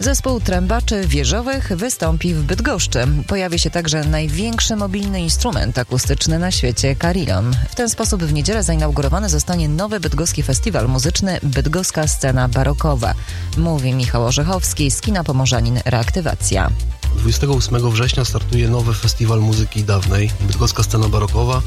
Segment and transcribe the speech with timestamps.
[0.00, 3.06] Zespół trębaczy wieżowych wystąpi w Bydgoszczy.
[3.26, 7.56] Pojawi się także największy mobilny instrument akustyczny na świecie, Carillon.
[7.70, 13.14] W ten sposób w niedzielę zainaugurowany zostanie nowy bydgoski festiwal muzyczny Bydgoska Scena Barokowa.
[13.56, 16.70] Mówi Michał Orzechowski z Kina Pomorzanin Reaktywacja.
[17.16, 21.62] 28 września startuje nowy festiwal muzyki dawnej, Bydgoska Scena Barokowa,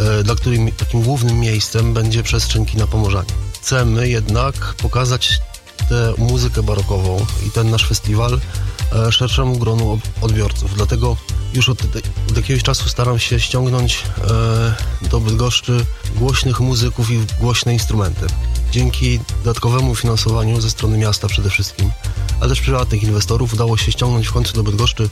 [0.00, 3.30] e, dla której takim głównym miejscem będzie przestrzeń Kina Pomorzanie.
[3.60, 5.40] Chcemy jednak pokazać
[6.18, 8.40] muzykę barokową i ten nasz festiwal
[8.92, 10.74] e, szerszemu gronu odbiorców.
[10.74, 11.16] Dlatego
[11.54, 11.78] już od,
[12.30, 14.04] od jakiegoś czasu staram się ściągnąć
[15.02, 18.26] e, do Bydgoszczy głośnych muzyków i głośne instrumenty.
[18.70, 21.90] Dzięki dodatkowemu finansowaniu ze strony miasta przede wszystkim,
[22.40, 25.08] ale też prywatnych inwestorów udało się ściągnąć w końcu do Bydgoszczy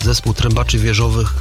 [0.00, 1.34] zespół trębaczy wieżowych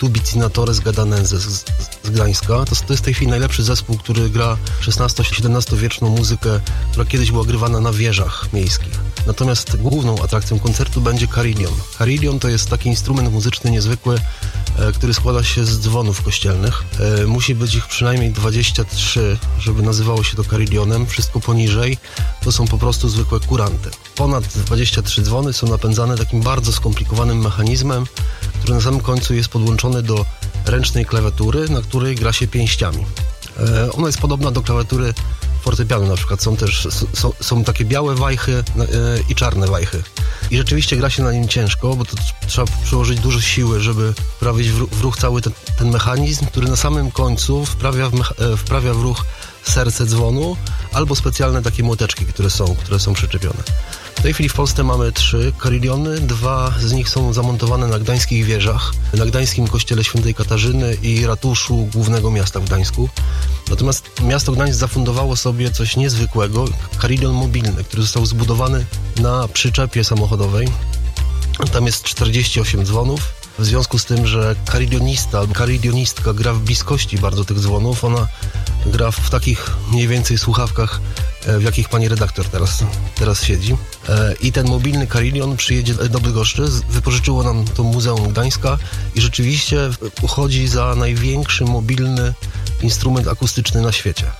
[0.00, 1.64] Tubicinatorez Gadanense z, z,
[2.02, 2.46] z Gdańska.
[2.46, 6.60] To, to jest w tej chwili najlepszy zespół, który gra 16-17 wieczną muzykę,
[6.90, 9.00] która kiedyś była grywana na wieżach miejskich.
[9.26, 11.72] Natomiast główną atrakcją koncertu będzie carillon.
[11.98, 14.18] Carillon to jest taki instrument muzyczny niezwykły,
[14.78, 16.84] e, który składa się z dzwonów kościelnych.
[17.22, 21.06] E, musi być ich przynajmniej 23, żeby nazywało się to carillionem.
[21.06, 21.98] Wszystko poniżej
[22.42, 23.90] to są po prostu zwykłe kuranty.
[24.16, 28.06] Ponad 23 dzwony są napędzane takim bardzo skomplikowanym mechanizmem,
[28.60, 30.26] który na samym końcu jest podłączony do
[30.66, 33.06] ręcznej klawiatury, na której gra się pięściami.
[33.58, 35.14] E, ona jest podobna do klawiatury
[35.62, 36.42] fortepianu na przykład.
[36.42, 38.62] Są też są, są takie białe wajchy e,
[39.28, 40.02] i czarne wajchy.
[40.50, 44.70] I rzeczywiście gra się na nim ciężko, bo to trzeba przyłożyć dużo siły, żeby wprawić
[44.70, 48.94] w, w ruch cały ten, ten, mechanizm, który na samym końcu wprawia w, e, wprawia
[48.94, 49.24] w ruch
[49.62, 50.56] serce dzwonu
[50.92, 53.62] albo specjalne takie młoteczki, które są, które są przyczepione.
[54.20, 58.44] W tej chwili w Polsce mamy trzy karyliony, dwa z nich są zamontowane na gdańskich
[58.44, 63.08] wieżach, na gdańskim kościele świętej Katarzyny i ratuszu głównego miasta w Gdańsku.
[63.70, 66.64] Natomiast miasto Gdańsk zafundowało sobie coś niezwykłego,
[66.98, 68.86] karylion mobilny, który został zbudowany
[69.20, 70.68] na przyczepie samochodowej.
[71.72, 77.18] Tam jest 48 dzwonów, w związku z tym, że karidionista albo karidionistka gra w bliskości
[77.18, 78.28] bardzo tych dzwonów, ona
[78.86, 81.00] gra w takich mniej więcej słuchawkach,
[81.46, 82.84] e, w jakich pani redaktor teraz,
[83.14, 83.76] teraz siedzi.
[84.08, 88.78] E, I ten mobilny Carillon przyjedzie do Bydgoszczy, wypożyczyło nam to Muzeum Gdańska
[89.14, 89.90] i rzeczywiście
[90.22, 92.34] uchodzi za największy mobilny
[92.82, 94.30] instrument akustyczny na świecie.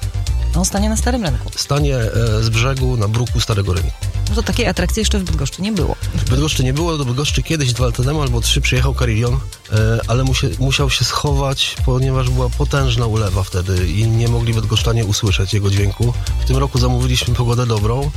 [0.54, 1.50] On stanie na Starym Rynku.
[1.56, 4.19] Stanie e, z brzegu na bruku Starego Rynku.
[4.30, 5.96] No to takiej atrakcji jeszcze w Bydgoszczy nie było.
[6.14, 10.00] W Bydgoszczy nie było, do Bydgoszczy kiedyś dwa lata temu albo trzy przyjechał Carillon, e,
[10.08, 10.24] ale
[10.58, 16.12] musiał się schować, ponieważ była potężna ulewa wtedy i nie mogli Bydgoszczanie usłyszeć jego dźwięku.
[16.40, 18.10] W tym roku zamówiliśmy pogodę dobrą.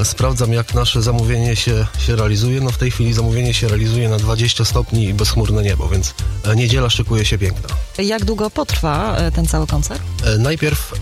[0.00, 2.60] E, sprawdzam, jak nasze zamówienie się, się realizuje.
[2.60, 6.14] No w tej chwili zamówienie się realizuje na 20 stopni i bezchmurne niebo, więc
[6.56, 7.68] niedziela szykuje się piękna.
[7.98, 10.02] Jak długo potrwa ten cały koncert?
[10.38, 10.92] Najpierw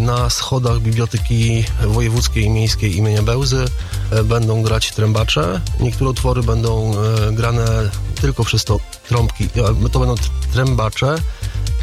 [0.00, 3.59] na schodach Biblioteki Wojewódzkiej i Miejskiej imienia Bełzy
[4.10, 5.60] e, będą grać trębacze.
[5.80, 7.90] Niektóre utwory będą e, grane
[8.20, 9.48] tylko przez to trąbki.
[9.92, 10.14] To będą
[10.52, 11.16] trębacze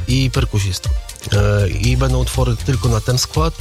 [0.07, 0.89] i perkusisty.
[1.33, 3.53] E, I będą utwory tylko na ten skład.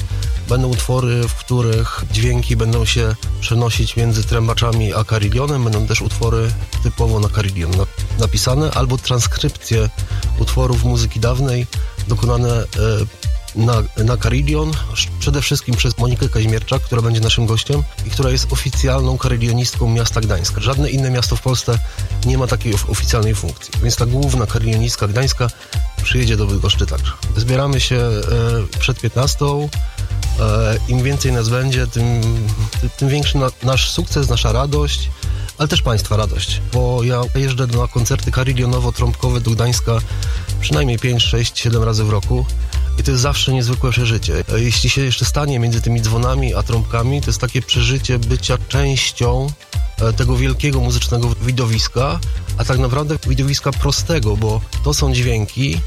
[0.48, 5.64] Będą utwory, w których dźwięki będą się przenosić między trębaczami a karillionem.
[5.64, 6.50] Będą też utwory
[6.82, 7.72] typowo na karillion
[8.18, 9.90] napisane albo transkrypcje
[10.38, 11.66] utworów muzyki dawnej
[12.08, 12.64] dokonane
[13.56, 14.16] na, na
[15.18, 20.20] przede wszystkim przez Monikę Kazimierczak, która będzie naszym gościem i która jest oficjalną karylionistką miasta
[20.20, 20.60] Gdańska.
[20.60, 21.78] Żadne inne miasto w Polsce
[22.26, 25.48] nie ma takiej oficjalnej funkcji, więc ta główna karylionistka Gdańska
[26.02, 27.12] przyjedzie do Bydgoszczy także.
[27.36, 28.22] Zbieramy się e,
[28.78, 29.44] przed 15.
[29.44, 32.20] E, Im więcej nas będzie, tym,
[32.96, 35.10] tym większy na, nasz sukces, nasza radość
[35.58, 39.98] ale też Państwa radość, bo ja jeżdżę na koncerty karylionowo-trąbkowe do Gdańska
[40.60, 42.46] przynajmniej 5, 6, 7 razy w roku
[42.98, 44.44] i to jest zawsze niezwykłe przeżycie.
[44.56, 49.46] Jeśli się jeszcze stanie między tymi dzwonami a trąbkami, to jest takie przeżycie bycia częścią
[50.00, 52.20] e, tego wielkiego muzycznego widowiska,
[52.58, 55.80] a tak naprawdę widowiska prostego, bo to są dźwięki, e,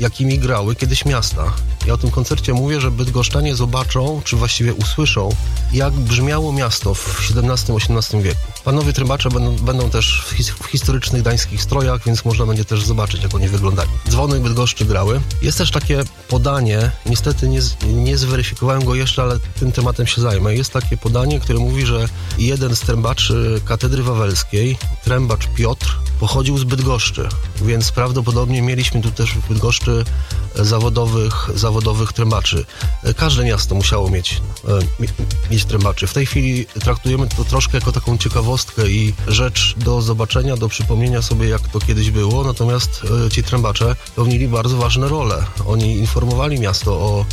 [0.00, 1.52] jakimi grały kiedyś miasta.
[1.86, 5.28] Ja o tym koncercie mówię, że bydgoszczanie zobaczą, czy właściwie usłyszą,
[5.72, 8.40] jak brzmiało miasto w XVII-XVIII wieku.
[8.64, 12.84] Panowie trębacze będą, będą też w, his, w, historycznych dańskich strojach, więc można będzie też
[12.84, 13.88] zobaczyć, jak oni wyglądają.
[14.08, 15.20] Dzwony Bydgoszczy grały.
[15.42, 20.54] Jest też takie podanie, niestety nie, nie zweryfikowałem go jeszcze, ale tym tematem się zajmę.
[20.54, 22.08] Jest takie podanie, które mówi, że
[22.38, 27.28] jeden z trębaczy katedry wawelskiej, trębacz Piotr, pochodził z Bydgoszczy,
[27.62, 30.04] więc prawdopodobnie mieliśmy tu też w Bydgoszczy
[30.54, 32.64] zawodowych, zawodowych trębaczy.
[33.16, 35.10] Każde miasto musiało mieć, e,
[35.50, 36.06] mieć trębaczy.
[36.06, 41.22] W tej chwili traktujemy to troszkę jako taką ciekawostkę i rzecz do zobaczenia, do przypomnienia
[41.22, 45.46] sobie, jak to kiedyś było, natomiast e, ci trębacze pełnili bardzo ważne role.
[45.66, 47.24] Oni informowali miasto o,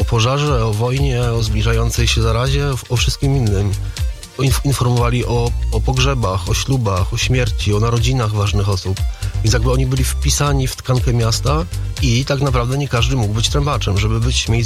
[0.00, 3.72] o pożarze, o wojnie, o zbliżającej się zarazie, o wszystkim innym
[4.64, 9.00] informowali o, o pogrzebach, o ślubach, o śmierci, o narodzinach ważnych osób.
[9.44, 11.64] Więc jakby oni byli wpisani w tkankę miasta
[12.02, 13.98] i tak naprawdę nie każdy mógł być trębaczem.
[13.98, 14.64] Żeby być mie-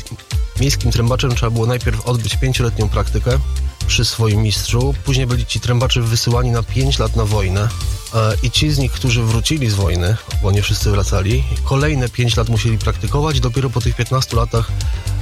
[0.61, 3.38] miejskim trębaczem trzeba było najpierw odbyć pięcioletnią praktykę
[3.87, 4.94] przy swoim mistrzu.
[5.05, 7.69] Później byli ci trębacze wysyłani na 5 lat na wojnę.
[8.15, 12.37] E, I ci z nich, którzy wrócili z wojny, bo nie wszyscy wracali, kolejne 5
[12.37, 13.41] lat musieli praktykować.
[13.41, 14.69] Dopiero po tych 15 latach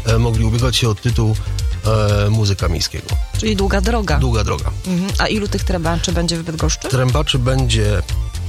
[0.04, 1.36] e, mogli ubiegać się o tytuł
[2.26, 3.06] e, muzyka miejskiego.
[3.42, 4.18] Czyli długa droga.
[4.18, 4.70] Długa droga.
[4.86, 5.12] Mhm.
[5.18, 6.88] A ilu tych trębaczy będzie w Bydgoszczy?
[6.88, 8.02] Trębaczy będzie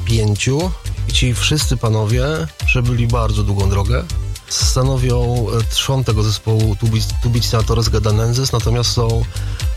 [0.05, 0.71] pięciu
[1.07, 2.25] i ci wszyscy panowie
[2.65, 4.03] przebyli bardzo długą drogę.
[4.49, 6.75] Stanowią e, trzon tego zespołu
[7.23, 9.23] Tubic Torres Gadanenses, natomiast są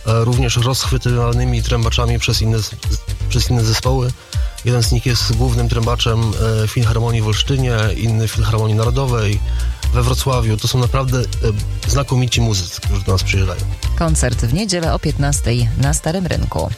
[0.07, 2.59] e, również rozchwytywalnymi trębaczami przez inne,
[3.29, 4.11] przez inne zespoły.
[4.65, 6.21] Jeden z nich jest głównym trębaczem
[6.65, 9.41] e, Filharmonii w Olsztynie, inny Filharmonii Narodowej
[9.93, 10.57] we Wrocławiu.
[10.57, 13.61] To są naprawdę e, znakomici muzycy, którzy do nas przyjeżdżają.
[13.99, 16.71] Koncert w niedzielę o 15 na Starym Rynku.